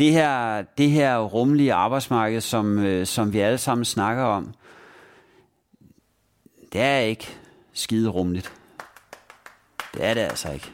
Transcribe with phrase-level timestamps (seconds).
[0.00, 4.54] det her, det her rumlige arbejdsmarked, som, øh, som vi alle sammen snakker om,
[6.72, 7.36] det er ikke
[7.72, 8.52] skide rumligt.
[9.94, 10.70] Det er det altså ikke.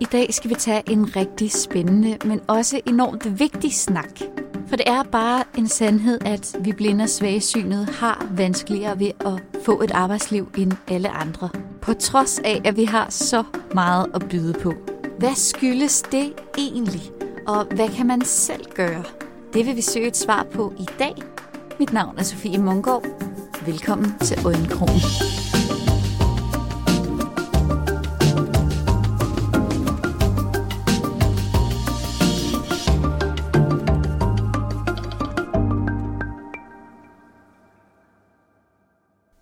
[0.00, 4.20] I dag skal vi tage en rigtig spændende, men også enormt vigtig snak.
[4.68, 9.62] For det er bare en sandhed, at vi blinde og svagesynet har vanskeligere ved at
[9.64, 11.48] få et arbejdsliv end alle andre.
[11.82, 13.44] På trods af, at vi har så
[13.74, 14.97] meget at byde på.
[15.18, 17.02] Hvad skyldes det egentlig?
[17.46, 19.04] Og hvad kan man selv gøre?
[19.52, 21.14] Det vil vi søge et svar på i dag.
[21.78, 23.04] Mit navn er Sofie Mungård.
[23.66, 25.00] Velkommen til Øjenkrogen.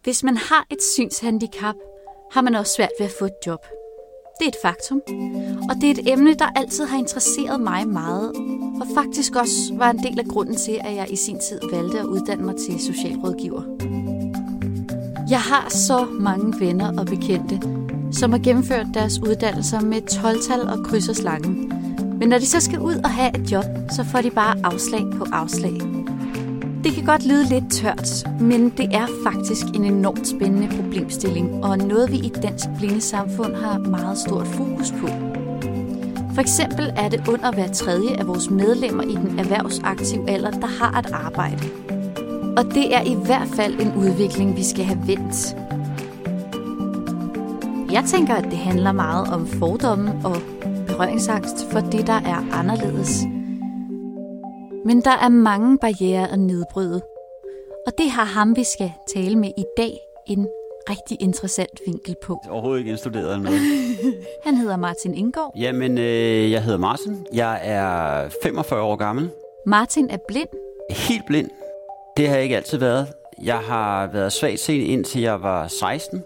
[0.03, 1.75] Hvis man har et synshandicap,
[2.33, 3.67] har man også svært ved at få et job.
[4.39, 5.03] Det er et faktum.
[5.71, 8.33] Og det er et emne, der altid har interesseret mig meget,
[8.81, 11.99] og faktisk også var en del af grunden til, at jeg i sin tid valgte
[11.99, 13.63] at uddanne mig til socialrådgiver.
[15.31, 17.61] Jeg har så mange venner og bekendte,
[18.13, 21.73] som har gennemført deres uddannelser med 12-tal og krydser slangen.
[22.19, 25.03] Men når de så skal ud og have et job, så får de bare afslag
[25.19, 25.96] på afslag.
[26.87, 31.79] Det kan godt lyde lidt tørt, men det er faktisk en enormt spændende problemstilling, og
[31.79, 35.07] noget vi i dansk blinde samfund har meget stort fokus på.
[36.35, 40.67] For eksempel er det under hver tredje af vores medlemmer i den erhvervsaktive alder, der
[40.67, 41.63] har et arbejde.
[42.57, 45.57] Og det er i hvert fald en udvikling, vi skal have vendt.
[47.93, 50.37] Jeg tænker, at det handler meget om fordomme og
[50.87, 53.25] berøringsangst for det, der er anderledes–
[54.87, 57.03] men der er mange barriere at nedbryde.
[57.87, 60.49] Og det har ham, vi skal tale med i dag, en
[60.91, 62.41] rigtig interessant vinkel på.
[62.51, 63.61] Overhovedet ikke indstuderet noget.
[64.45, 65.53] Han hedder Martin Indgaard.
[65.57, 67.27] Jamen, øh, jeg hedder Martin.
[67.33, 69.31] Jeg er 45 år gammel.
[69.67, 70.49] Martin er blind.
[70.91, 71.51] Helt blind.
[72.17, 73.07] Det har jeg ikke altid været.
[73.43, 76.23] Jeg har været svagt set indtil jeg var 16,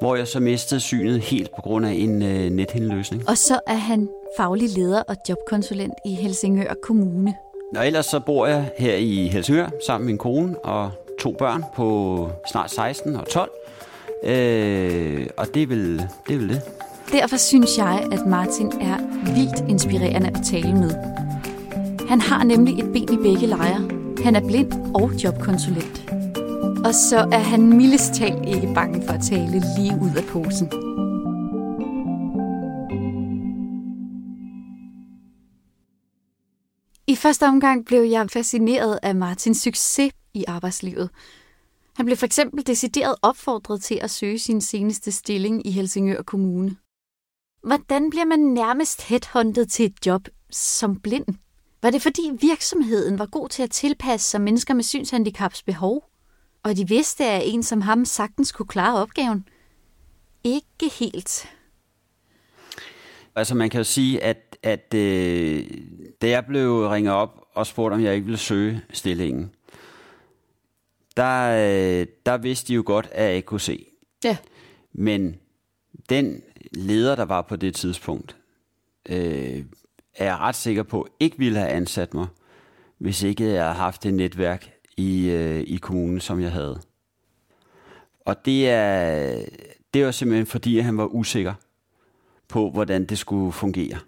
[0.00, 3.28] hvor jeg så mistede synet helt på grund af en øh, nethindeløsning.
[3.28, 7.34] Og så er han faglig leder og jobkonsulent i Helsingør Kommune.
[7.76, 11.64] Og ellers så bor jeg her i Helsingør sammen med min kone og to børn
[11.74, 13.50] på snart 16 og 12.
[14.24, 15.98] Øh, og det er, vel,
[16.28, 16.60] det er vel det.
[17.12, 18.96] Derfor synes jeg, at Martin er
[19.34, 20.90] vildt inspirerende at tale med.
[22.08, 23.88] Han har nemlig et ben i begge lejre.
[24.24, 26.10] Han er blind og jobkonsulent.
[26.84, 30.85] Og så er han mildest talt ikke bange for at tale lige ud af posen.
[37.26, 41.10] Første omgang blev jeg fascineret af Martins succes i arbejdslivet.
[41.96, 46.76] Han blev for eksempel decideret opfordret til at søge sin seneste stilling i Helsingør Kommune.
[47.62, 51.26] Hvordan bliver man nærmest headhunted til et job som blind?
[51.82, 56.04] Var det fordi virksomheden var god til at tilpasse sig mennesker med synshandicaps behov?
[56.62, 59.48] Og de vidste, at en som ham sagtens kunne klare opgaven?
[60.44, 61.48] Ikke helt.
[63.36, 65.64] Altså man kan jo sige, at, at øh,
[66.22, 69.50] da jeg blev ringet op og spurgt, om jeg ikke ville søge stillingen,
[71.16, 73.86] der, øh, der vidste de jo godt, at jeg ikke kunne se.
[74.24, 74.36] Ja.
[74.92, 75.36] Men
[76.08, 78.36] den leder, der var på det tidspunkt,
[79.08, 79.64] øh,
[80.14, 82.26] er jeg ret sikker på, ikke ville have ansat mig,
[82.98, 86.80] hvis ikke jeg havde haft det netværk i, øh, i kommunen, som jeg havde.
[88.24, 89.44] Og det er,
[89.94, 91.54] det var simpelthen fordi, at han var usikker
[92.48, 93.98] på, hvordan det skulle fungere.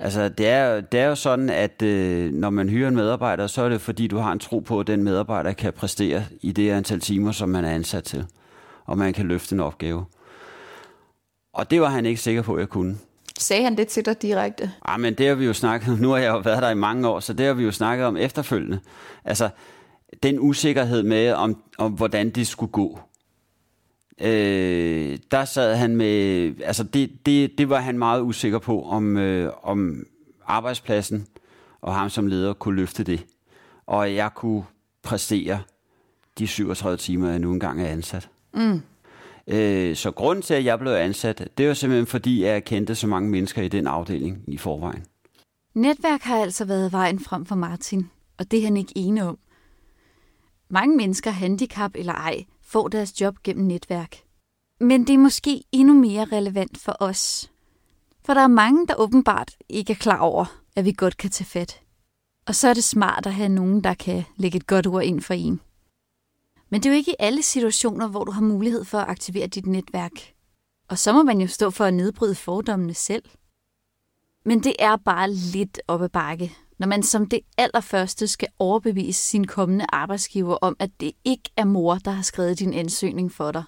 [0.00, 3.62] Altså, det er, det er jo sådan, at øh, når man hyrer en medarbejder, så
[3.62, 6.70] er det fordi, du har en tro på, at den medarbejder kan præstere i det
[6.70, 8.26] antal timer, som man er ansat til.
[8.84, 10.04] Og man kan løfte en opgave.
[11.52, 12.96] Og det var han ikke sikker på, at jeg kunne.
[13.38, 14.70] Sagde han det til dig direkte?
[14.88, 15.98] Ja, men det har vi jo snakket om.
[15.98, 18.06] Nu har jeg jo været der i mange år, så det har vi jo snakket
[18.06, 18.80] om efterfølgende.
[19.24, 19.48] Altså,
[20.22, 22.98] den usikkerhed med, om, om hvordan det skulle gå.
[24.20, 29.16] Øh, der sad han med, altså det, det, det var han meget usikker på, om,
[29.16, 30.06] øh, om
[30.46, 31.26] arbejdspladsen
[31.80, 33.26] og ham som leder kunne løfte det.
[33.86, 34.64] Og jeg kunne
[35.02, 35.60] præstere
[36.38, 38.28] de 37 timer, jeg nu engang er ansat.
[38.54, 38.82] Mm.
[39.46, 42.94] Øh, så grunden til, at jeg blev ansat, det var simpelthen fordi, at jeg kendte
[42.94, 45.04] så mange mennesker i den afdeling i forvejen.
[45.74, 49.38] Netværk har altså været vejen frem for Martin, og det er han ikke enig om.
[50.68, 54.16] Mange mennesker, handicap eller ej, får deres job gennem netværk.
[54.80, 57.50] Men det er måske endnu mere relevant for os.
[58.24, 60.44] For der er mange, der åbenbart ikke er klar over,
[60.76, 61.80] at vi godt kan tage fat.
[62.46, 65.20] Og så er det smart at have nogen, der kan lægge et godt ord ind
[65.20, 65.60] for en.
[66.70, 69.46] Men det er jo ikke i alle situationer, hvor du har mulighed for at aktivere
[69.46, 70.12] dit netværk.
[70.88, 73.24] Og så må man jo stå for at nedbryde fordommene selv.
[74.44, 79.22] Men det er bare lidt op ad bakke, når man som det allerførste skal overbevise
[79.22, 83.52] sin kommende arbejdsgiver om, at det ikke er mor, der har skrevet din ansøgning for
[83.52, 83.64] dig.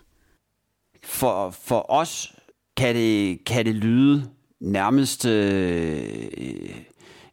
[1.05, 2.35] For, for os
[2.77, 4.31] kan det, kan det lyde
[4.61, 6.05] nærmest øh,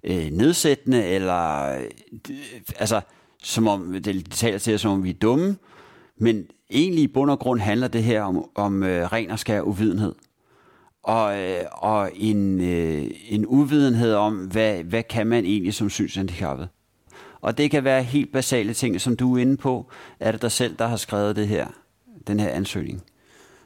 [0.04, 1.90] øh, nedsættende, eller øh,
[2.76, 3.02] altså,
[3.44, 5.58] som om det taler til os, som om vi er dumme,
[6.18, 9.62] men egentlig i bund og grund handler det her om, om øh, ren og skær
[9.62, 10.16] uvidenhed.
[11.04, 16.70] Og, øh, og en, øh, en uvidenhed om, hvad, hvad kan man egentlig som synshandicappet.
[17.42, 19.90] Og det kan være helt basale ting, som du er inde på.
[20.20, 21.68] Er det dig selv, der har skrevet det her,
[22.28, 23.04] den her ansøgning?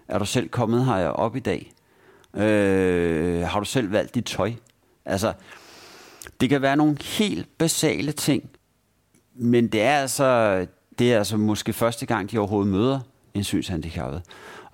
[0.07, 1.71] Er du selv kommet her op i dag?
[2.33, 4.53] Øh, har du selv valgt dit tøj?
[5.05, 5.33] Altså,
[6.41, 8.49] det kan være nogle helt basale ting,
[9.35, 10.65] men det er altså,
[10.99, 12.99] det er altså måske første gang, de overhovedet møder
[13.33, 14.21] en synshandicappet.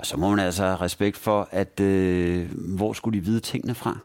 [0.03, 3.75] Og så må man altså have respekt for, at øh, hvor skulle de vide tingene
[3.75, 3.97] fra?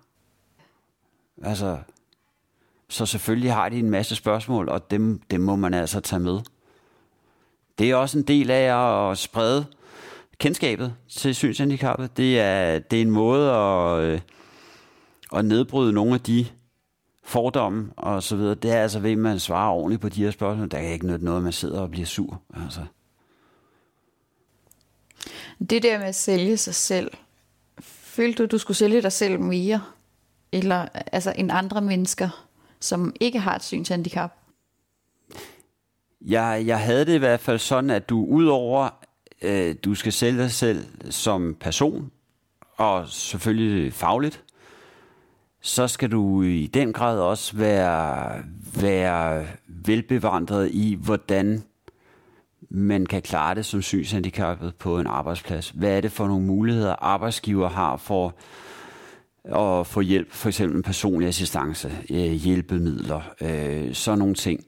[1.43, 1.79] Altså,
[2.89, 6.41] så selvfølgelig har de en masse spørgsmål, og dem, dem må man altså tage med.
[7.79, 9.67] Det er også en del af at sprede
[10.39, 12.17] kendskabet til synshandicappet.
[12.17, 14.21] Det er, det er en måde at, øh,
[15.33, 16.47] at nedbryde nogle af de
[17.25, 18.55] fordomme og så videre.
[18.55, 20.71] Det er altså ved, at man svarer ordentligt på de her spørgsmål.
[20.71, 22.43] Der er ikke noget, at man sidder og bliver sur.
[22.65, 22.81] Altså.
[25.71, 27.11] Det der med at sælge sig selv,
[27.81, 29.83] følte du, du skulle sælge dig selv mere?
[30.53, 32.47] Eller altså en andre mennesker,
[32.81, 34.33] som ikke har et synshandicap?
[36.21, 38.89] Jeg, jeg havde det i hvert fald sådan, at du udover,
[39.43, 42.11] øh, du skal sælge dig selv som person,
[42.77, 44.45] og selvfølgelig fagligt,
[45.61, 48.43] så skal du i den grad også være,
[48.81, 51.63] være velbevandret i, hvordan
[52.71, 55.71] man kan klare det som synshandicappet på en arbejdsplads.
[55.71, 58.35] Hvad er det for nogle muligheder, arbejdsgiver har for
[59.45, 64.65] at få hjælp, for eksempel personlig assistance, øh, hjælpemidler, øh, sådan nogle ting.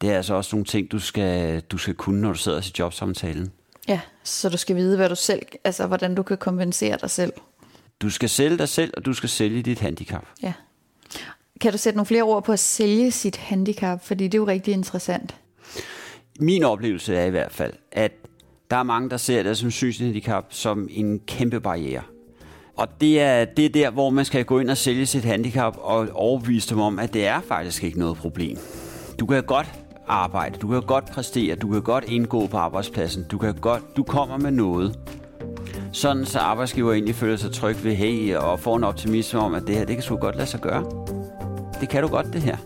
[0.00, 2.74] Det er altså også nogle ting, du skal, du skal kunne, når du sidder til
[2.78, 3.52] jobsamtalen.
[3.88, 7.32] Ja, så du skal vide, hvad du selv, altså hvordan du kan kompensere dig selv.
[8.00, 10.24] Du skal sælge dig selv, og du skal sælge dit handicap.
[10.42, 10.52] Ja.
[11.60, 14.04] Kan du sætte nogle flere ord på at sælge sit handicap?
[14.04, 15.34] Fordi det er jo rigtig interessant.
[16.40, 18.12] Min oplevelse er i hvert fald, at
[18.70, 22.02] der er mange, der ser det som synshandicap som en kæmpe barriere.
[22.76, 25.76] Og det er, det er der, hvor man skal gå ind og sælge sit handicap
[25.80, 28.58] og overbevise dem om, at det er faktisk ikke noget problem.
[29.20, 29.72] Du kan godt
[30.08, 34.02] arbejde, du kan godt præstere, du kan godt indgå på arbejdspladsen, du, kan godt, du
[34.02, 34.98] kommer med noget.
[35.92, 39.62] Sådan så arbejdsgiver egentlig føler sig tryg ved, hey, og får en optimisme om, at
[39.66, 41.06] det her, det kan sgu godt lade sig gøre.
[41.80, 42.56] Det kan du godt, det her.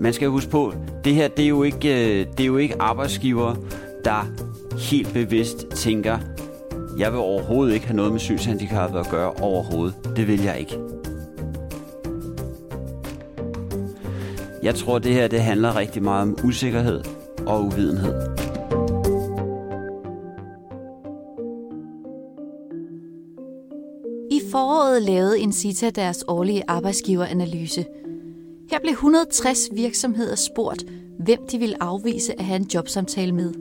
[0.00, 0.74] Man skal huske på,
[1.04, 3.54] det her, det er jo ikke, øh, det er jo ikke arbejdsgiver,
[4.04, 4.26] der
[4.78, 6.18] helt bevidst tænker,
[6.98, 9.94] jeg vil overhovedet ikke have noget med synshandicappet at gøre overhovedet.
[10.16, 10.78] Det vil jeg ikke.
[14.62, 17.00] Jeg tror, det her det handler rigtig meget om usikkerhed
[17.46, 18.14] og uvidenhed.
[24.30, 27.84] I foråret lavede Incita deres årlige arbejdsgiveranalyse.
[28.70, 30.84] Her blev 160 virksomheder spurgt,
[31.18, 33.52] hvem de ville afvise at have en jobsamtale med.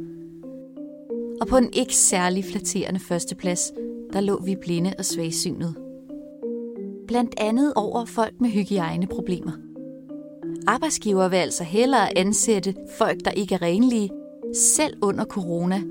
[1.41, 3.71] Og på en ikke særlig flatterende førsteplads,
[4.13, 5.75] der lå vi blinde og svagsynet.
[7.07, 9.51] Blandt andet over folk med hygiejneproblemer.
[10.67, 14.11] Arbejdsgiver vil altså hellere ansætte folk, der ikke er renlige,
[14.55, 15.81] selv under corona,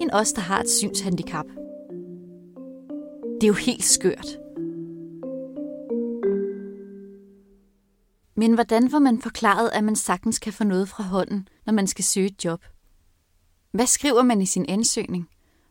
[0.00, 1.46] end os, der har et synshandicap.
[3.34, 4.38] Det er jo helt skørt.
[8.36, 11.86] Men hvordan får man forklaret, at man sagtens kan få noget fra hånden, når man
[11.86, 12.64] skal søge et job?
[13.72, 15.28] Hvad skriver man i sin ansøgning?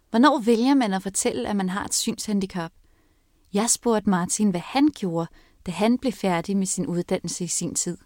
[0.10, 2.72] Hvornår vælger man at fortælle, at man har et synshandicap?
[3.53, 5.27] Jeg spurgte Martin, hvad han gjorde,
[5.65, 7.98] da han blev færdig med sin uddannelse i sin tid.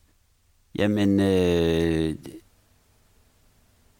[0.76, 2.16] Jamen, øh,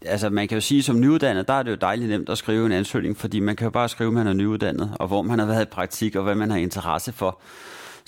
[0.02, 2.66] altså man kan jo sige, som nyuddannet, der er det jo dejligt nemt at skrive
[2.66, 5.38] en ansøgning, fordi man kan jo bare skrive, at man er nyuddannet, og hvor man
[5.38, 7.40] har været i praktik, og hvad man har interesse for.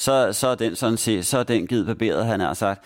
[0.00, 2.84] Så, så er den sådan set, så er den givet barberet, han har sagt.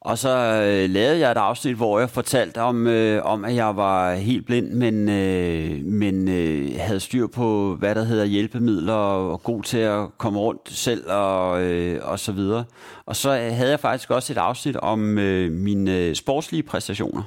[0.00, 3.76] Og så øh, lavede jeg et afsnit, hvor jeg fortalte om, øh, om at jeg
[3.76, 9.32] var helt blind, men, øh, men øh, havde styr på, hvad der hedder hjælpemidler, og,
[9.32, 12.64] og god til at komme rundt selv, og, øh, og så videre.
[13.06, 17.22] Og så øh, havde jeg faktisk også et afsnit om øh, mine øh, sportslige præstationer.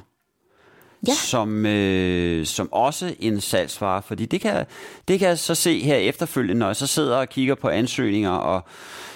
[1.08, 1.14] Ja.
[1.14, 4.64] Som, øh, som også en salgsvare, fordi det kan,
[5.08, 8.30] det kan jeg så se her efterfølgende, når jeg så sidder og kigger på ansøgninger,
[8.30, 8.64] og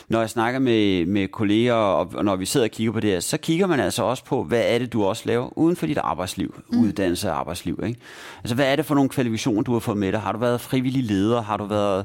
[0.08, 3.20] når jeg snakker med, med kolleger, og, når vi sidder og kigger på det her,
[3.20, 5.98] så kigger man altså også på, hvad er det, du også laver uden for dit
[5.98, 6.80] arbejdsliv, mm.
[6.80, 7.80] uddannelse og arbejdsliv.
[7.86, 8.00] Ikke?
[8.42, 10.20] Altså, hvad er det for nogle kvalifikationer, du har fået med dig?
[10.20, 11.42] Har du været frivillig leder?
[11.42, 12.04] Har du været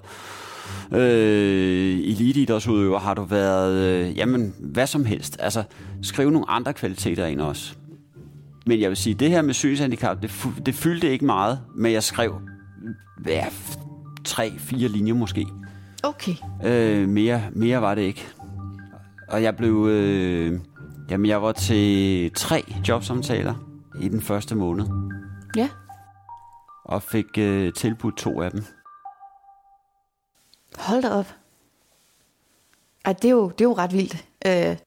[0.92, 5.38] øh, eliteidrætsudøver, har du været, øh, jamen, hvad som helst.
[5.40, 5.64] Altså,
[6.02, 7.74] skriv nogle andre kvaliteter ind også.
[8.66, 10.32] Men jeg vil sige, det her med synshandicap, det,
[10.66, 12.42] det fyldte ikke meget, men jeg skrev
[13.28, 13.48] ja,
[14.26, 15.48] tre, fire linjer måske.
[16.04, 16.36] Okay.
[16.66, 18.28] Øh, mere, mere var det ikke.
[19.30, 19.88] Og jeg blev...
[19.90, 20.60] Øh,
[21.10, 23.56] jamen, jeg var til tre jobsamtaler
[24.02, 24.86] i den første måned.
[25.56, 25.70] Ja.
[26.86, 28.64] Og fik øh, tilbudt to af dem.
[30.78, 31.36] Hold da op.
[33.06, 34.26] Ej, det er jo, det er jo ret vildt.
[34.46, 34.78] Øh,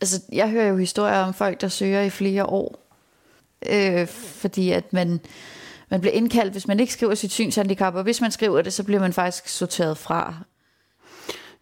[0.00, 2.82] altså, jeg hører jo historier om folk, der søger i flere år.
[3.70, 5.20] Øh, fordi at man,
[5.90, 8.84] man bliver indkaldt, hvis man ikke skriver sit synshandicap, og hvis man skriver det, så
[8.84, 10.34] bliver man faktisk sorteret fra.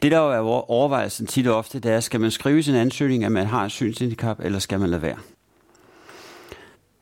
[0.02, 3.24] Det der jo er overvejelsen tit og ofte, det er, skal man skrive sin ansøgning,
[3.24, 5.18] at man har et synshandicap, eller skal man lade være?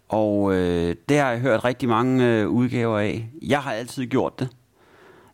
[0.09, 3.29] Og øh, det har jeg hørt rigtig mange øh, udgaver af.
[3.43, 4.49] Jeg har altid gjort det.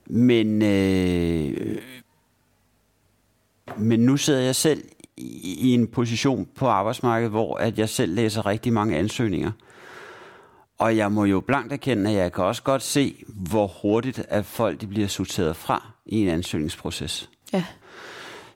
[0.07, 1.79] Men, øh,
[3.77, 4.85] men nu sidder jeg selv
[5.21, 9.51] i, en position på arbejdsmarkedet, hvor at jeg selv læser rigtig mange ansøgninger.
[10.79, 14.45] Og jeg må jo blankt erkende, at jeg kan også godt se, hvor hurtigt at
[14.45, 17.31] folk de bliver sorteret fra i en ansøgningsproces.
[17.53, 17.65] Ja.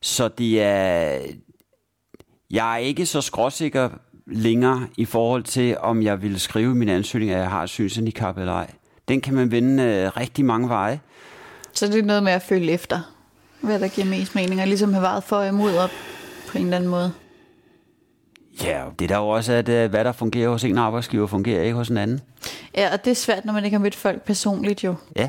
[0.01, 1.19] Så det er...
[2.51, 3.91] Jeg er ikke så skråsikker
[4.27, 8.53] længere i forhold til, om jeg vil skrive min ansøgning, at jeg har synshandicap eller
[8.53, 8.71] ej.
[9.09, 11.01] Den kan man vende øh, rigtig mange veje.
[11.73, 13.01] Så det er noget med at følge efter,
[13.61, 15.91] hvad der giver mest mening, og ligesom have varet for og imod op
[16.53, 17.13] på en eller anden måde.
[18.65, 21.63] Ja, det er der jo også, at øh, hvad der fungerer hos en arbejdsgiver, fungerer
[21.63, 22.21] ikke hos en anden.
[22.77, 24.95] Ja, og det er svært, når man ikke har mødt folk personligt jo.
[25.17, 25.29] Ja.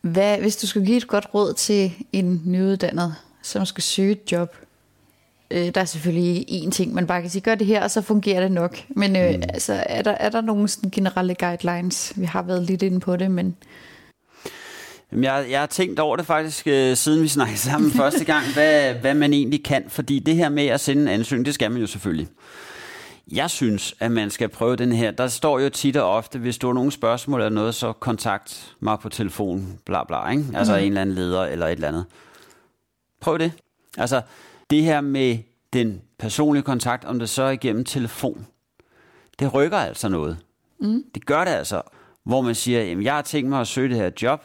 [0.00, 4.32] Hvad, hvis du skulle give et godt råd til en nyuddannet, som skal søge et
[4.32, 4.56] job,
[5.50, 8.00] øh, der er selvfølgelig én ting, man bare kan sige, gør det her, og så
[8.00, 8.78] fungerer det nok.
[8.88, 9.42] Men øh, mm.
[9.48, 12.12] altså, er, der, er der nogle sådan generelle guidelines?
[12.16, 13.56] Vi har været lidt inde på det, men...
[15.14, 18.44] Jamen, jeg, jeg har tænkt over det faktisk, øh, siden vi snakkede sammen første gang,
[18.54, 19.84] hvad, hvad man egentlig kan.
[19.88, 22.28] Fordi det her med at sende en ansøgning, det skal man jo selvfølgelig.
[23.32, 25.10] Jeg synes, at man skal prøve den her.
[25.10, 28.74] Der står jo tit og ofte, hvis du har nogle spørgsmål eller noget, så kontakt
[28.80, 30.44] mig på telefon, bla bla, ikke?
[30.54, 30.78] Altså mm.
[30.78, 32.04] en eller anden leder eller et eller andet.
[33.20, 33.52] Prøv det.
[33.98, 34.22] Altså,
[34.70, 35.38] det her med
[35.72, 38.46] den personlige kontakt, om det så er igennem telefon,
[39.38, 40.36] det rykker altså noget.
[40.80, 41.04] Mm.
[41.14, 41.82] Det gør det altså.
[42.24, 44.44] Hvor man siger, jamen, jeg har tænkt mig at søge det her job,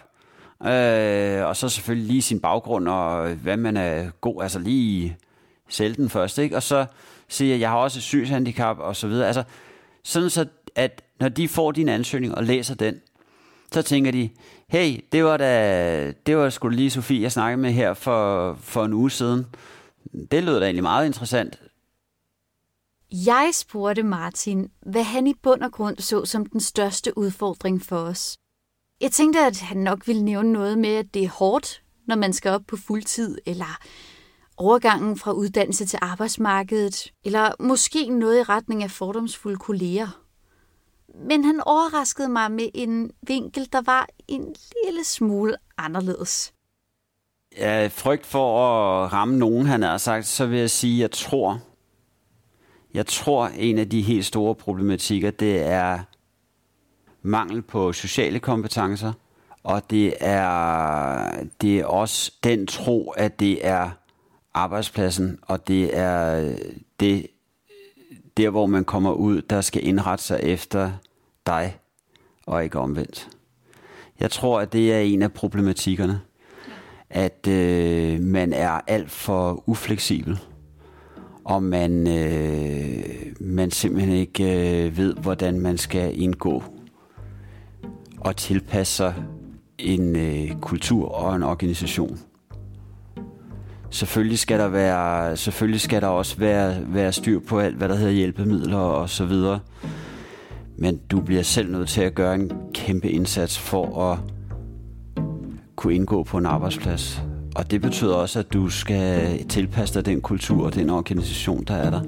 [0.66, 5.18] øh, og så selvfølgelig lige sin baggrund, og hvad man er god, altså lige
[5.70, 6.56] sælge den først, ikke?
[6.56, 6.86] Og så
[7.28, 9.28] siger jeg, jeg har også et synshandicap, og så videre.
[9.28, 9.44] Altså,
[10.04, 13.02] sådan så, at når de får din ansøgning og læser den,
[13.72, 14.30] så tænker de,
[14.68, 18.86] hey, det var da, det var sgu lige Sofie, jeg snakkede med her for, for
[18.86, 19.46] en uge siden.
[20.32, 21.60] Det lød da egentlig meget interessant.
[23.12, 27.98] Jeg spurgte Martin, hvad han i bund og grund så som den største udfordring for
[27.98, 28.38] os.
[29.02, 32.34] Jeg tænkte, at han nok ville nævne noget med, at det er hårdt, når man
[32.34, 33.80] skal op på fuldtid, eller
[34.58, 40.22] overgangen fra uddannelse til arbejdsmarkedet, eller måske noget i retning af fordomsfulde kolleger.
[41.28, 46.54] Men han overraskede mig med en vinkel, der var en lille smule anderledes.
[47.58, 51.12] Ja, frygt for at ramme nogen, han har sagt, så vil jeg sige, at jeg
[51.12, 51.62] tror,
[52.94, 56.00] jeg tror, en af de helt store problematikker, det er
[57.22, 59.14] mangel på sociale kompetencer,
[59.64, 63.90] og det er, det er også den tro, at det er
[64.54, 66.54] arbejdspladsen, og det er
[67.00, 67.28] det,
[68.38, 70.92] der, hvor man kommer ud, der skal indrette sig efter
[71.46, 71.78] dig,
[72.46, 73.30] og ikke omvendt.
[74.20, 76.22] Jeg tror, at det er en af problematikkerne
[77.10, 80.40] at øh, man er alt for ufleksibel,
[81.44, 83.04] og man, øh,
[83.40, 86.64] man simpelthen ikke øh, ved, hvordan man skal indgå
[88.20, 89.14] og tilpasse sig
[89.78, 92.20] en øh, kultur og en organisation.
[93.90, 97.96] Selvfølgelig skal der være, selvfølgelig skal der også være, være styr på alt, hvad der
[97.96, 99.60] hedder hjælpemidler og så videre.
[100.78, 104.20] Men du bliver selv nødt til at gøre en kæmpe indsats for at
[105.76, 107.22] kunne indgå på en arbejdsplads.
[107.56, 111.74] Og det betyder også, at du skal tilpasse dig den kultur og den organisation, der
[111.74, 112.02] er der.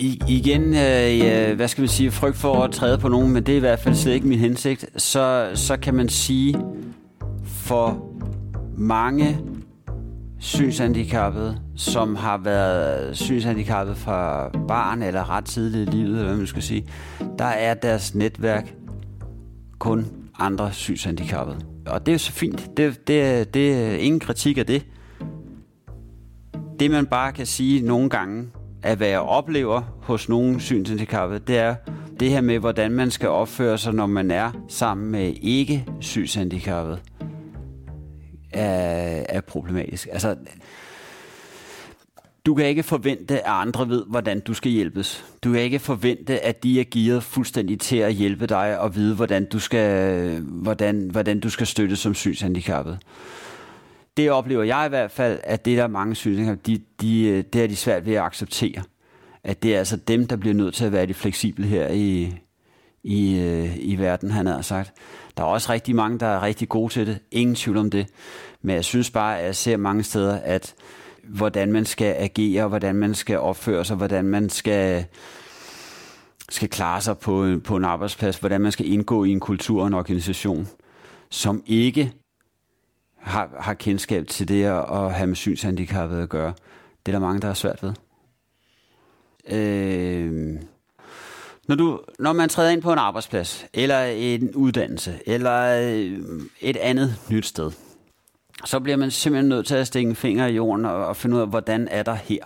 [0.00, 3.42] I, igen, øh, ja, hvad skal man sige, frygt for at træde på nogen, men
[3.42, 6.60] det er i hvert fald slet ikke min hensigt, så, så kan man sige,
[7.44, 8.06] for
[8.76, 9.38] mange
[10.38, 16.46] synshandicappede, som har været synshandicappede fra barn eller ret tidligt i livet, eller hvad man
[16.46, 16.86] skal sige,
[17.38, 18.74] der er deres netværk
[19.78, 20.06] kun
[20.38, 21.58] andre synshandicappede.
[21.86, 22.76] Og det er jo så fint.
[22.76, 24.86] Det, det, det er ingen kritik af det.
[26.80, 28.46] Det man bare kan sige nogle gange,
[28.82, 31.74] af hvad jeg oplever hos nogle synshandicappede, det er,
[32.20, 37.02] det her med, hvordan man skal opføre sig, når man er sammen med ikke synshandicappet,
[38.52, 40.08] er, er problematisk.
[40.12, 40.36] Altså,
[42.46, 45.24] du kan ikke forvente, at andre ved, hvordan du skal hjælpes.
[45.44, 49.14] Du kan ikke forvente, at de er gearet fuldstændig til at hjælpe dig og vide,
[49.14, 52.98] hvordan du skal, hvordan, hvordan du skal støtte som synshandicappet.
[54.16, 57.44] Det oplever jeg i hvert fald, at det der er mange synes, de, de, øh,
[57.52, 58.82] det er de svært ved at acceptere.
[59.44, 62.34] At det er altså dem, der bliver nødt til at være de fleksible her i,
[63.02, 64.92] i, øh, i verden, han har sagt.
[65.36, 67.18] Der er også rigtig mange, der er rigtig gode til det.
[67.30, 68.06] Ingen tvivl om det.
[68.62, 70.74] Men jeg synes bare, at jeg ser mange steder, at
[71.24, 75.04] hvordan man skal agere, hvordan man skal opføre sig, hvordan man skal,
[76.48, 79.86] skal klare sig på, på en arbejdsplads, hvordan man skal indgå i en kultur og
[79.86, 80.68] en organisation,
[81.30, 82.12] som ikke
[83.20, 86.52] har, har kendskab til det at have med synshandicappet at gøre.
[87.06, 87.92] Det er der mange, der er svært ved.
[89.48, 90.60] Øh,
[91.68, 96.20] når, du, når man træder ind på en arbejdsplads, eller en uddannelse, eller øh,
[96.60, 97.72] et andet nyt sted,
[98.64, 101.36] så bliver man simpelthen nødt til at stikke en finger i jorden og, og finde
[101.36, 102.44] ud af, hvordan er der her?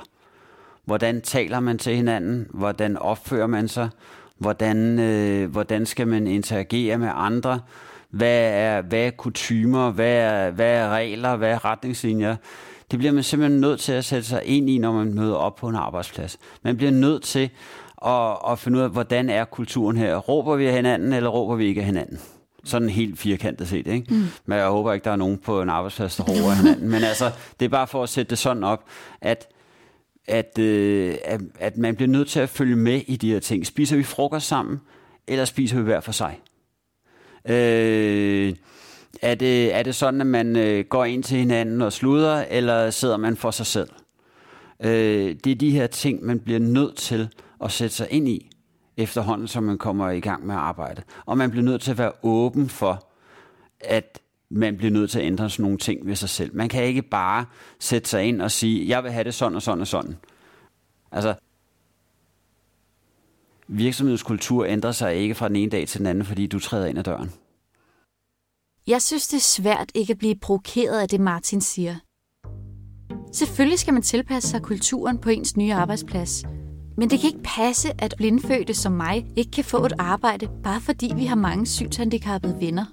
[0.84, 2.46] Hvordan taler man til hinanden?
[2.50, 3.88] Hvordan opfører man sig?
[4.38, 7.60] Hvordan, øh, hvordan skal man interagere med andre?
[8.14, 9.90] Hvad er, hvad er kutumer?
[9.90, 11.36] Hvad er, hvad er regler?
[11.36, 12.36] Hvad er retningslinjer?
[12.90, 15.56] Det bliver man simpelthen nødt til at sætte sig ind i, når man møder op
[15.56, 16.38] på en arbejdsplads.
[16.62, 17.50] Man bliver nødt til
[18.06, 20.16] at, at finde ud af, hvordan er kulturen her?
[20.16, 22.18] Råber vi af hinanden, eller råber vi ikke af hinanden?
[22.64, 24.14] Sådan helt firkantet set, ikke?
[24.14, 24.24] Mm.
[24.46, 26.90] Men jeg håber ikke, der er nogen på en arbejdsplads, der råber af hinanden.
[26.90, 27.30] Men altså,
[27.60, 28.84] det er bare for at sætte det sådan op,
[29.20, 29.48] at
[30.26, 33.66] at, øh, at, at man bliver nødt til at følge med i de her ting.
[33.66, 34.80] Spiser vi frokost sammen,
[35.26, 36.40] eller spiser vi hver for sig?
[37.48, 38.54] Øh,
[39.22, 42.90] er, det, er det sådan, at man øh, går ind til hinanden og sluder, eller
[42.90, 43.88] sidder man for sig selv?
[44.80, 47.28] Øh, det er de her ting, man bliver nødt til
[47.64, 48.50] at sætte sig ind i
[48.96, 51.02] efterhånden, som man kommer i gang med at arbejde.
[51.26, 53.06] Og man bliver nødt til at være åben for,
[53.80, 54.20] at
[54.50, 56.56] man bliver nødt til at ændre sådan nogle ting ved sig selv.
[56.56, 57.44] Man kan ikke bare
[57.78, 60.16] sætte sig ind og sige, jeg vil have det sådan og sådan og sådan.
[61.12, 61.34] Altså,
[63.68, 66.98] virksomhedskultur ændrer sig ikke fra den ene dag til den anden, fordi du træder ind
[66.98, 67.32] ad døren.
[68.86, 71.96] Jeg synes, det er svært ikke at blive provokeret af det, Martin siger.
[73.32, 76.44] Selvfølgelig skal man tilpasse sig kulturen på ens nye arbejdsplads–
[76.96, 80.80] men det kan ikke passe, at blindfødte som mig ikke kan få et arbejde, bare
[80.80, 82.84] fordi vi har mange synshandicappede venner.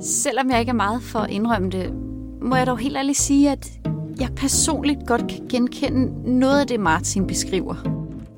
[0.00, 1.92] Selvom jeg ikke er meget for at indrømme det,
[2.42, 3.70] må jeg dog helt ærligt sige, at
[4.20, 7.74] jeg personligt godt kan genkende noget af det, Martin beskriver.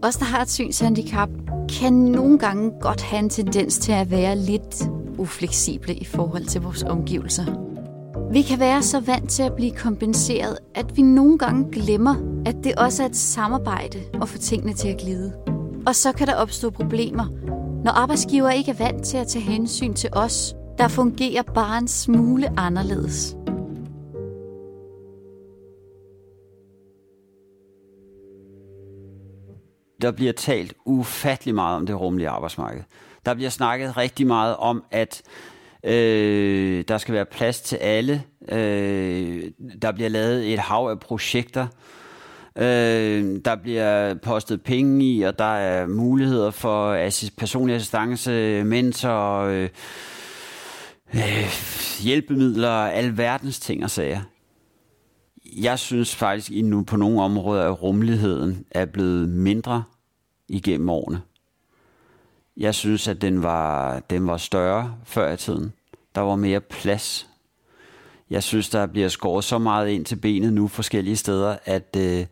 [0.03, 1.29] Os, der har et synshandicap,
[1.71, 6.61] kan nogle gange godt have en tendens til at være lidt ufleksible i forhold til
[6.61, 7.45] vores omgivelser.
[8.33, 12.15] Vi kan være så vant til at blive kompenseret, at vi nogle gange glemmer,
[12.47, 15.33] at det også er et samarbejde at få tingene til at glide.
[15.87, 17.27] Og så kan der opstå problemer,
[17.85, 21.89] når arbejdsgiver ikke er vant til at tage hensyn til os, der fungerer bare en
[21.89, 23.37] smule anderledes.
[30.03, 32.83] Der bliver talt ufattelig meget om det rummelige arbejdsmarked.
[33.27, 35.23] Der bliver snakket rigtig meget om, at
[35.85, 38.23] Øh, der skal være plads til alle.
[38.49, 39.43] Øh,
[39.83, 41.67] der bliver lavet et hav af projekter.
[42.57, 49.41] Øh, der bliver postet penge i, og der er muligheder for assist, personlig assistance, mentor,
[49.41, 49.69] øh,
[51.15, 51.53] øh,
[52.01, 54.21] hjælpemidler, alverdens ting og sager.
[55.57, 59.85] Jeg synes faktisk endnu på nogle områder, at rummeligheden er blevet mindre
[60.49, 61.23] igennem årene.
[62.57, 65.73] Jeg synes, at den var, den var større før i tiden.
[66.15, 67.29] Der var mere plads.
[68.31, 72.27] Jeg synes, der bliver skåret så meget ind til benet nu forskellige steder, at, øh,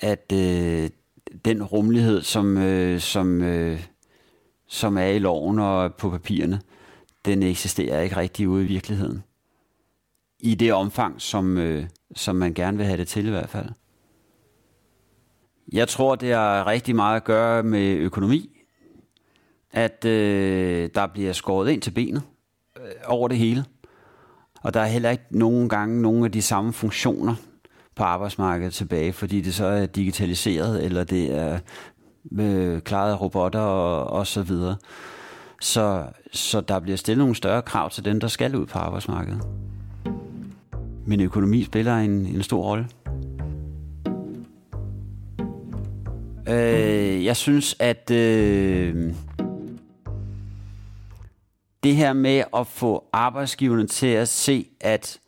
[0.00, 0.90] at øh,
[1.44, 3.86] den rummelighed, som, øh, som, øh,
[4.68, 6.60] som er i loven og på papirerne,
[7.24, 9.22] den eksisterer ikke rigtig ude i virkeligheden.
[10.42, 13.68] I det omfang, som, øh, som man gerne vil have det til i hvert fald.
[15.72, 18.52] Jeg tror, det har rigtig meget at gøre med økonomi
[19.72, 22.22] at øh, der bliver skåret ind til benet
[22.76, 23.64] øh, over det hele.
[24.62, 27.34] Og der er heller ikke nogen gange nogen af de samme funktioner
[27.96, 31.58] på arbejdsmarkedet tilbage, fordi det så er digitaliseret, eller det er
[32.40, 34.76] øh, klaret af robotter og, og så videre.
[35.60, 39.71] Så, så der bliver stillet nogle større krav til dem, der skal ud på arbejdsmarkedet.
[41.06, 42.88] Men økonomi spiller en, en stor rolle.
[46.48, 49.14] Øh, jeg synes, at øh,
[51.82, 55.18] det her med at få arbejdsgiverne til at se, at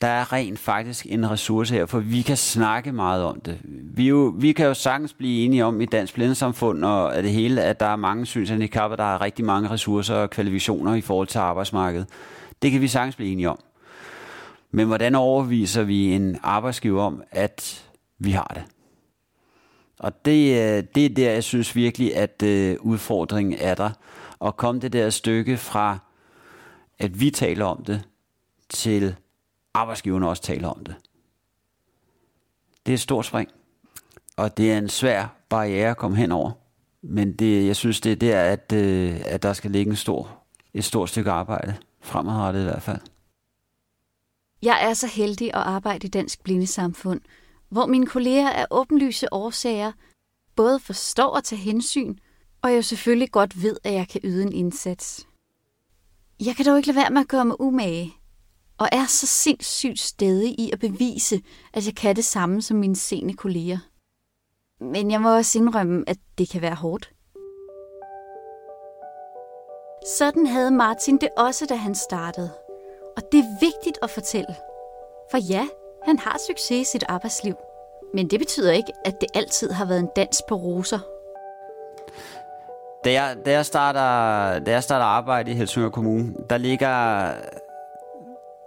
[0.00, 3.58] der er rent faktisk en ressource her, for vi kan snakke meget om det.
[3.94, 7.32] Vi, jo, vi kan jo sagtens blive enige om i dansk blindesamfund og at det
[7.32, 11.26] hele, at der er mange synshandicapper, der har rigtig mange ressourcer og kvalifikationer i forhold
[11.26, 12.06] til arbejdsmarkedet.
[12.62, 13.58] Det kan vi sagtens blive enige om.
[14.70, 18.62] Men hvordan overviser vi en arbejdsgiver om, at vi har det?
[19.98, 23.90] Og det, øh, det er der, jeg synes virkelig, at øh, udfordringen er der.
[24.44, 25.98] At komme det der stykke fra,
[26.98, 28.02] at vi taler om det,
[28.68, 29.16] til
[29.74, 30.94] arbejdsgiverne også taler om det.
[32.86, 33.48] Det er et stort spring.
[34.36, 36.50] Og det er en svær barriere at komme hen over.
[37.02, 40.38] Men det, jeg synes, det er der, at, øh, at der skal ligge en stor,
[40.74, 41.74] et stort stykke arbejde.
[42.00, 43.00] Fremadrettet i hvert fald.
[44.62, 47.20] Jeg er så heldig at arbejde i Dansk Blindesamfund,
[47.68, 49.92] hvor mine kolleger af åbenlyse årsager
[50.56, 52.16] både forstår at tage hensyn,
[52.62, 55.26] og jeg selvfølgelig godt ved, at jeg kan yde en indsats.
[56.40, 58.14] Jeg kan dog ikke lade være med at gøre mig umage,
[58.78, 61.42] og er så sindssygt stedig i at bevise,
[61.72, 63.78] at jeg kan det samme som mine sene kolleger.
[64.80, 67.12] Men jeg må også indrømme, at det kan være hårdt.
[70.18, 72.59] Sådan havde Martin det også, da han startede.
[73.20, 74.56] Og det er vigtigt at fortælle.
[75.30, 75.66] For ja,
[76.02, 77.54] han har succes i sit arbejdsliv.
[78.14, 80.98] Men det betyder ikke, at det altid har været en dans på roser.
[83.04, 87.32] Da jeg, da jeg, starter, da jeg starter arbejde i Helsingør Kommune, der ligger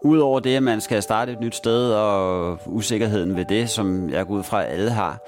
[0.05, 4.27] Udover det, at man skal starte et nyt sted, og usikkerheden ved det, som jeg
[4.27, 5.19] går ud fra, at alle har,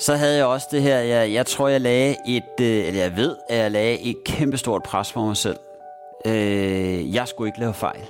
[0.00, 3.16] så havde jeg også det her, jeg, jeg tror, jeg lagde et, øh, eller jeg
[3.16, 5.58] ved, at jeg lagde et kæmpestort pres på mig selv.
[6.26, 8.00] Øh, jeg skulle ikke lave fejl.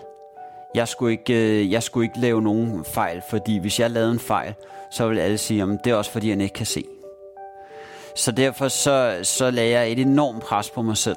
[0.75, 4.18] Jeg skulle ikke, øh, jeg skulle ikke lave nogen fejl, fordi hvis jeg lavede en
[4.18, 4.55] fejl,
[4.90, 6.85] så ville alle sige, at det er også fordi, han ikke kan se.
[8.14, 11.16] Så derfor så, så lagde jeg et enormt pres på mig selv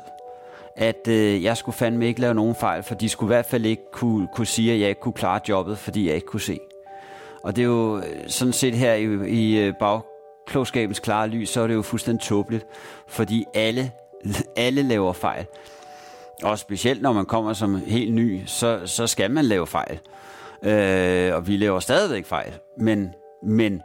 [0.76, 3.66] at øh, jeg skulle fandme ikke lave nogen fejl, for de skulle i hvert fald
[3.66, 6.60] ikke kunne, kunne sige, at jeg ikke kunne klare jobbet, fordi jeg ikke kunne se.
[7.44, 11.62] Og det er jo øh, sådan set her i, i øh, bagklogskabens klare lys, så
[11.62, 12.66] er det jo fuldstændig tåbeligt,
[13.08, 13.92] fordi alle,
[14.56, 15.46] alle laver fejl.
[16.44, 20.00] Og specielt når man kommer som helt ny, så, så skal man lave fejl.
[20.64, 22.54] Øh, og vi laver stadigvæk fejl.
[22.80, 23.10] Men,
[23.44, 23.82] men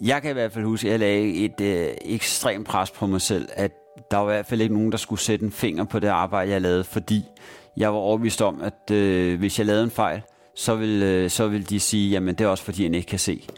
[0.00, 3.20] jeg kan i hvert fald huske, at jeg lagde et øh, ekstremt pres på mig
[3.20, 3.72] selv, at
[4.10, 6.50] der var i hvert fald ikke nogen, der skulle sætte en finger på det arbejde,
[6.50, 7.24] jeg lavede, fordi
[7.76, 10.22] jeg var overbevist om, at øh, hvis jeg lavede en fejl,
[10.54, 13.18] så vil, øh, så vil de sige, jamen det er også fordi, han ikke kan
[13.18, 13.48] se.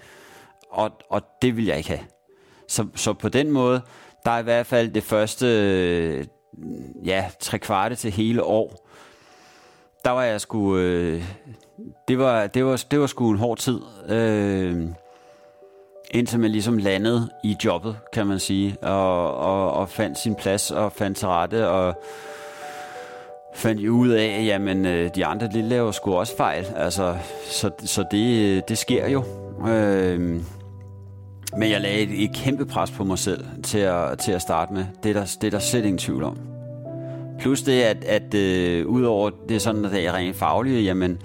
[0.71, 2.05] Og, og det vil jeg ikke have.
[2.69, 3.81] Så, så på den måde,
[4.25, 6.25] der er i hvert fald det første, øh,
[7.05, 8.89] ja, tre kvarte til hele år,
[10.05, 11.25] der var jeg sgu, øh,
[12.09, 13.81] det var, det var, det var sgu en hård tid.
[14.09, 14.87] Øh,
[16.11, 20.71] indtil man ligesom landede i jobbet, kan man sige, og, og, og fandt sin plads
[20.71, 22.03] og fandt til rette, og
[23.55, 26.67] fandt ud af, at jamen, øh, de andre lille laver sgu også fejl.
[26.77, 29.25] Altså, så, så det, øh, det sker jo.
[29.69, 30.43] Øh,
[31.57, 34.73] men jeg lagde et, et kæmpe pres på mig selv til at, til at starte
[34.73, 34.85] med.
[35.03, 36.39] Det er der, det er der slet ingen tvivl om.
[37.41, 41.19] Plus det, at, at øh, udover det sådan, at det er rent faglige, jamen,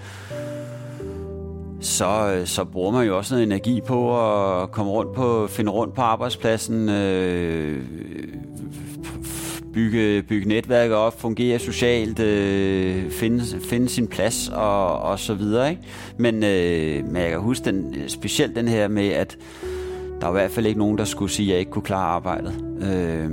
[1.80, 4.20] så, øh, så bruger man jo også noget energi på
[4.62, 7.82] at komme rundt på, finde rundt på arbejdspladsen, øh,
[9.74, 15.70] bygge, bygge netværk op, fungere socialt, øh, finde, finde sin plads og, og så videre.
[15.70, 15.82] Ikke?
[16.18, 19.36] Men, øh, men jeg kan huske den, specielt den her med, at
[20.20, 22.06] der var i hvert fald ikke nogen, der skulle sige, at jeg ikke kunne klare
[22.06, 22.54] arbejdet.
[22.80, 23.30] Øh,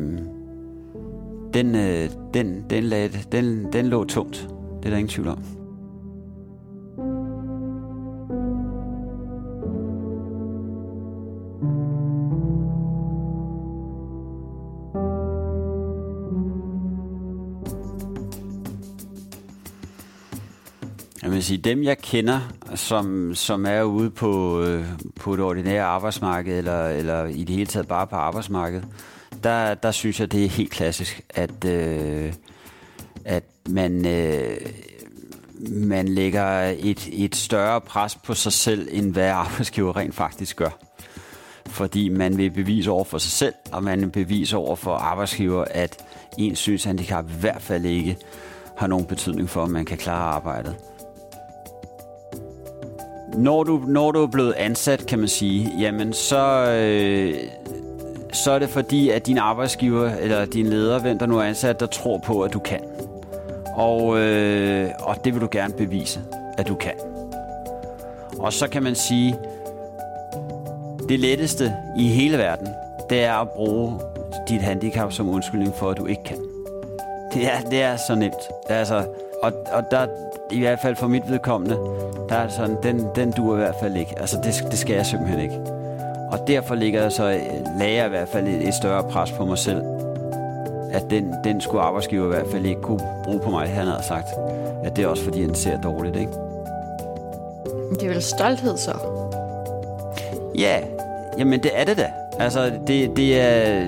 [1.54, 4.50] den, øh, den, den, lagde, den, den lå tungt.
[4.80, 5.63] Det er der ingen tvivl om.
[21.44, 22.40] Vil sige, dem jeg kender,
[22.76, 24.86] som, som er ude på, øh,
[25.20, 28.88] på det ordinære arbejdsmarked, eller, eller i det hele taget bare på arbejdsmarkedet,
[29.44, 32.34] der, der synes jeg, det er helt klassisk, at, øh,
[33.26, 34.58] at man, øh,
[35.70, 40.80] man lægger et, et større pres på sig selv, end hvad arbejdsgiver rent faktisk gør.
[41.66, 45.66] Fordi man vil bevise over for sig selv, og man vil bevise over for arbejdsgiver,
[45.72, 46.06] at
[46.38, 48.18] ens synshandicap i hvert fald ikke
[48.78, 50.76] har nogen betydning for, om man kan klare arbejdet
[53.36, 57.36] når du, når du er blevet ansat, kan man sige, jamen så, øh,
[58.34, 61.80] så er det fordi, at din arbejdsgiver eller din leder, hvem der nu er ansat,
[61.80, 62.80] der tror på, at du kan.
[63.76, 66.20] Og, øh, og det vil du gerne bevise,
[66.58, 66.94] at du kan.
[68.40, 69.36] Og så kan man sige,
[71.10, 72.68] det letteste i hele verden,
[73.10, 74.00] det er at bruge
[74.50, 76.38] dit handicap som undskyldning for, at du ikke kan.
[77.34, 78.70] Det er, det er så nemt.
[78.70, 79.06] Altså,
[79.44, 80.08] og, og der,
[80.52, 81.78] i hvert fald for mit vedkommende,
[82.30, 84.20] der er sådan, den, den duer i hvert fald ikke.
[84.20, 85.60] Altså, det, det skal jeg simpelthen ikke.
[86.32, 87.40] Og derfor ligger jeg så,
[87.80, 89.82] lagde jeg i hvert fald et, et større pres på mig selv.
[90.92, 94.04] At den, den skulle arbejdsgiver i hvert fald ikke kunne bruge på mig, han havde
[94.04, 94.28] sagt.
[94.84, 96.32] At det er også fordi, han ser dårligt, ikke?
[97.92, 98.94] Det er vel stolthed så?
[100.58, 100.80] Ja,
[101.38, 102.12] jamen det er det da.
[102.40, 103.86] Altså, det, det er...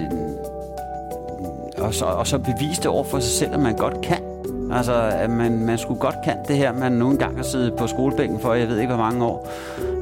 [1.77, 4.24] Og så, og så bevise det over for sig selv, at man godt kan.
[4.75, 7.87] Altså, at man, man skulle godt kan det her, man nogle gange har siddet på
[7.87, 9.47] skolebænken for, jeg ved ikke hvor mange år,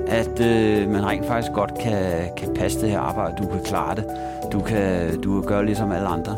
[0.08, 3.96] at øh, man rent faktisk godt kan, kan passe det her arbejde, du kan klare
[3.96, 4.06] det,
[4.52, 6.38] du kan, du kan gøre ligesom alle andre.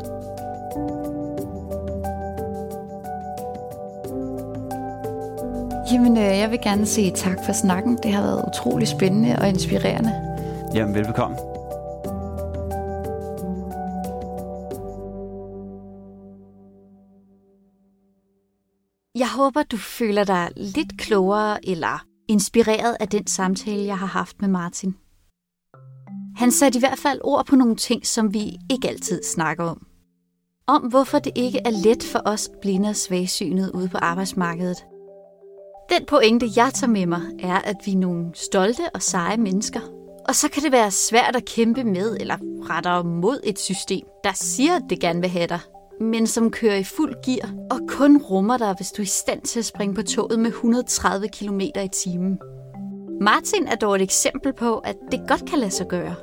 [5.91, 7.99] Jamen, øh, jeg vil gerne sige tak for snakken.
[8.03, 10.11] Det har været utrolig spændende og inspirerende.
[10.73, 11.37] Jamen, velbekomme.
[19.17, 24.41] Jeg håber, du føler dig lidt klogere eller inspireret af den samtale, jeg har haft
[24.41, 24.95] med Martin.
[26.35, 29.87] Han satte i hvert fald ord på nogle ting, som vi ikke altid snakker om.
[30.67, 34.77] Om hvorfor det ikke er let for os blinde og svagsynede ude på arbejdsmarkedet.
[35.89, 39.81] Den pointe, jeg tager med mig, er, at vi er nogle stolte og seje mennesker.
[40.27, 42.37] Og så kan det være svært at kæmpe med eller
[42.69, 45.59] rettere mod et system, der siger, at det gerne vil have dig,
[45.99, 49.41] men som kører i fuld gear og kun rummer dig, hvis du er i stand
[49.41, 52.39] til at springe på toget med 130 km i timen.
[53.21, 56.15] Martin er dog et eksempel på, at det godt kan lade sig gøre.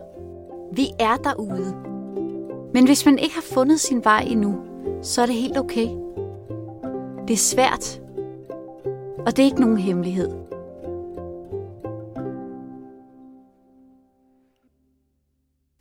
[0.73, 1.77] Vi er derude.
[2.75, 4.57] Men hvis man ikke har fundet sin vej endnu,
[5.03, 5.89] så er det helt okay.
[7.29, 8.01] Det er svært,
[9.27, 10.52] og det er ikke nogen hemmelighed.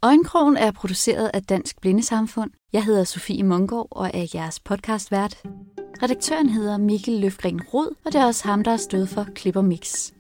[0.03, 2.51] Øjenkrogen er produceret af Dansk Blindesamfund.
[2.73, 5.37] Jeg hedder Sofie Mungård og er jeres podcastvært.
[6.03, 9.65] Redaktøren hedder Mikkel Løfgren Rod, og det er også ham, der er stået for og
[9.65, 10.11] Mix.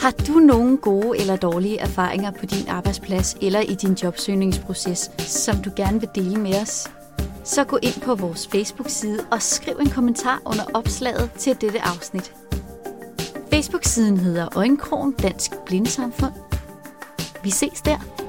[0.00, 5.56] Har du nogle gode eller dårlige erfaringer på din arbejdsplads eller i din jobsøgningsproces, som
[5.56, 6.90] du gerne vil dele med os?
[7.44, 12.34] Så gå ind på vores Facebook-side og skriv en kommentar under opslaget til dette afsnit.
[13.52, 16.32] Facebook-siden hedder Øjenkrogen Dansk Blindsamfund.
[17.44, 18.21] Vi ses der.